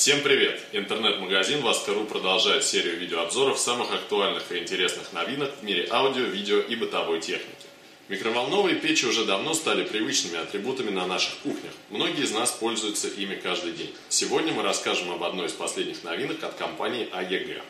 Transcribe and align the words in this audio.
Всем 0.00 0.22
привет! 0.22 0.60
Интернет-магазин 0.70 1.60
Васкару 1.60 2.04
продолжает 2.04 2.62
серию 2.62 3.00
видеообзоров 3.00 3.58
самых 3.58 3.92
актуальных 3.92 4.52
и 4.52 4.58
интересных 4.58 5.12
новинок 5.12 5.50
в 5.60 5.64
мире 5.64 5.88
аудио, 5.90 6.22
видео 6.22 6.60
и 6.60 6.76
бытовой 6.76 7.20
техники. 7.20 7.66
Микроволновые 8.08 8.76
печи 8.76 9.06
уже 9.06 9.24
давно 9.24 9.54
стали 9.54 9.82
привычными 9.82 10.38
атрибутами 10.38 10.90
на 10.90 11.04
наших 11.08 11.34
кухнях. 11.38 11.72
Многие 11.90 12.22
из 12.22 12.30
нас 12.30 12.52
пользуются 12.52 13.08
ими 13.08 13.34
каждый 13.34 13.72
день. 13.72 13.92
Сегодня 14.08 14.52
мы 14.52 14.62
расскажем 14.62 15.10
об 15.10 15.24
одной 15.24 15.48
из 15.48 15.52
последних 15.52 16.04
новинок 16.04 16.44
от 16.44 16.54
компании 16.54 17.08
АЕГ. 17.10 17.60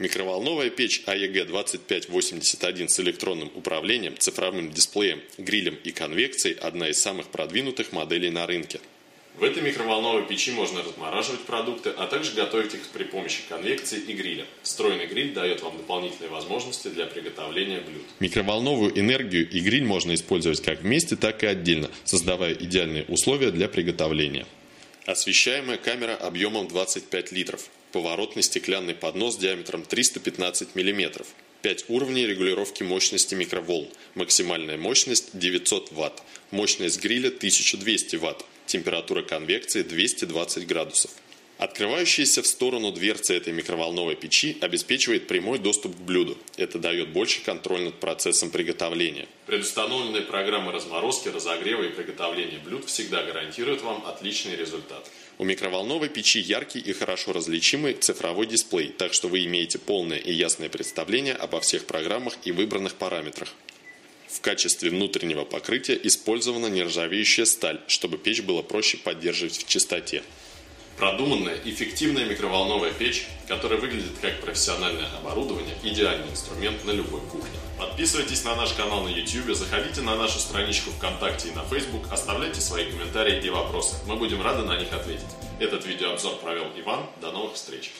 Микроволновая 0.00 0.70
печь 0.70 1.04
AEG 1.06 1.44
2581 1.44 2.88
с 2.88 2.98
электронным 2.98 3.52
управлением, 3.54 4.18
цифровым 4.18 4.72
дисплеем, 4.72 5.22
грилем 5.38 5.78
и 5.84 5.92
конвекцией– 5.92 6.58
одна 6.60 6.88
из 6.88 7.00
самых 7.00 7.28
продвинутых 7.28 7.92
моделей 7.92 8.30
на 8.30 8.48
рынке. 8.48 8.80
В 9.38 9.44
этой 9.44 9.62
микроволновой 9.62 10.26
печи 10.26 10.50
можно 10.50 10.82
размораживать 10.82 11.42
продукты, 11.42 11.90
а 11.96 12.08
также 12.08 12.32
готовить 12.32 12.74
их 12.74 12.80
при 12.92 13.04
помощи 13.04 13.42
конвекции 13.48 14.00
и 14.00 14.12
гриля. 14.12 14.44
Встроенный 14.64 15.06
гриль 15.06 15.32
дает 15.32 15.62
вам 15.62 15.76
дополнительные 15.76 16.28
возможности 16.28 16.88
для 16.88 17.06
приготовления 17.06 17.80
блюд. 17.80 18.02
Микроволновую 18.18 18.98
энергию 18.98 19.48
и 19.48 19.60
гриль 19.60 19.84
можно 19.84 20.12
использовать 20.14 20.60
как 20.60 20.80
вместе, 20.82 21.14
так 21.14 21.44
и 21.44 21.46
отдельно, 21.46 21.88
создавая 22.02 22.52
идеальные 22.52 23.04
условия 23.04 23.52
для 23.52 23.68
приготовления. 23.68 24.44
Освещаемая 25.06 25.76
камера 25.76 26.16
объемом 26.16 26.66
25 26.66 27.30
литров. 27.30 27.70
Поворотный 27.92 28.42
стеклянный 28.42 28.94
поднос 28.94 29.36
диаметром 29.36 29.84
315 29.84 30.74
мм. 30.74 31.24
5 31.62 31.84
уровней 31.88 32.26
регулировки 32.26 32.82
мощности 32.82 33.36
микроволн. 33.36 33.86
Максимальная 34.16 34.76
мощность 34.76 35.38
900 35.38 35.92
Вт. 35.92 36.22
Мощность 36.50 37.00
гриля 37.00 37.28
1200 37.28 38.16
Вт. 38.16 38.44
Температура 38.68 39.22
конвекции 39.22 39.82
220 39.82 40.66
градусов. 40.66 41.10
Открывающаяся 41.56 42.42
в 42.42 42.46
сторону 42.46 42.92
дверца 42.92 43.32
этой 43.32 43.54
микроволновой 43.54 44.14
печи 44.14 44.58
обеспечивает 44.60 45.26
прямой 45.26 45.58
доступ 45.58 45.96
к 45.96 45.98
блюду. 45.98 46.36
Это 46.58 46.78
дает 46.78 47.08
больше 47.08 47.42
контроль 47.42 47.80
над 47.80 47.94
процессом 47.94 48.50
приготовления. 48.50 49.26
Предустановленные 49.46 50.20
программы 50.20 50.70
разморозки, 50.70 51.28
разогрева 51.28 51.84
и 51.84 51.88
приготовления 51.88 52.58
блюд 52.62 52.84
всегда 52.84 53.22
гарантируют 53.22 53.80
вам 53.80 54.04
отличный 54.06 54.54
результат. 54.54 55.10
У 55.38 55.44
микроволновой 55.44 56.10
печи 56.10 56.38
яркий 56.38 56.78
и 56.78 56.92
хорошо 56.92 57.32
различимый 57.32 57.94
цифровой 57.94 58.46
дисплей, 58.46 58.88
так 58.88 59.14
что 59.14 59.28
вы 59.28 59.46
имеете 59.46 59.78
полное 59.78 60.18
и 60.18 60.30
ясное 60.30 60.68
представление 60.68 61.34
обо 61.34 61.60
всех 61.60 61.86
программах 61.86 62.36
и 62.44 62.52
выбранных 62.52 62.96
параметрах. 62.96 63.48
В 64.28 64.40
качестве 64.42 64.90
внутреннего 64.90 65.44
покрытия 65.44 65.98
использована 66.02 66.66
нержавеющая 66.66 67.46
сталь, 67.46 67.80
чтобы 67.86 68.18
печь 68.18 68.42
было 68.42 68.62
проще 68.62 68.98
поддерживать 68.98 69.56
в 69.56 69.66
чистоте. 69.66 70.22
Продуманная, 70.98 71.56
эффективная 71.64 72.24
микроволновая 72.24 72.92
печь, 72.92 73.26
которая 73.46 73.78
выглядит 73.78 74.18
как 74.20 74.40
профессиональное 74.40 75.08
оборудование, 75.16 75.76
идеальный 75.84 76.28
инструмент 76.28 76.84
на 76.84 76.90
любой 76.90 77.20
кухне. 77.20 77.56
Подписывайтесь 77.78 78.44
на 78.44 78.56
наш 78.56 78.72
канал 78.72 79.04
на 79.04 79.08
YouTube, 79.08 79.54
заходите 79.54 80.00
на 80.00 80.16
нашу 80.16 80.40
страничку 80.40 80.90
ВКонтакте 80.90 81.48
и 81.48 81.52
на 81.52 81.64
Facebook, 81.64 82.12
оставляйте 82.12 82.60
свои 82.60 82.90
комментарии 82.90 83.40
и 83.40 83.48
вопросы. 83.48 83.94
Мы 84.06 84.16
будем 84.16 84.42
рады 84.42 84.64
на 84.64 84.76
них 84.76 84.92
ответить. 84.92 85.24
Этот 85.60 85.86
видеообзор 85.86 86.36
провел 86.40 86.66
Иван. 86.76 87.06
До 87.22 87.30
новых 87.30 87.54
встреч! 87.54 87.92